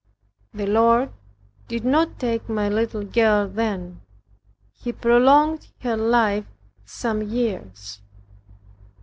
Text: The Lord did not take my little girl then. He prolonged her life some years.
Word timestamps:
The 0.51 0.65
Lord 0.65 1.11
did 1.67 1.85
not 1.85 2.17
take 2.19 2.49
my 2.49 2.67
little 2.67 3.03
girl 3.05 3.47
then. 3.47 4.01
He 4.73 4.91
prolonged 4.91 5.67
her 5.81 5.95
life 5.95 6.47
some 6.83 7.21
years. 7.21 8.01